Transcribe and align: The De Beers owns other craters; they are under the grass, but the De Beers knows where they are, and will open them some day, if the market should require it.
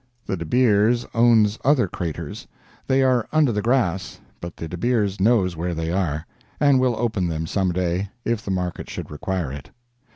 The 0.25 0.35
De 0.35 0.45
Beers 0.45 1.05
owns 1.13 1.59
other 1.63 1.87
craters; 1.87 2.47
they 2.87 3.03
are 3.03 3.27
under 3.31 3.51
the 3.51 3.61
grass, 3.61 4.19
but 4.39 4.57
the 4.57 4.67
De 4.67 4.75
Beers 4.75 5.19
knows 5.19 5.55
where 5.55 5.75
they 5.75 5.91
are, 5.91 6.25
and 6.59 6.79
will 6.79 6.95
open 6.95 7.27
them 7.27 7.45
some 7.45 7.71
day, 7.71 8.09
if 8.25 8.43
the 8.43 8.49
market 8.49 8.89
should 8.89 9.11
require 9.11 9.51
it. 9.51 9.69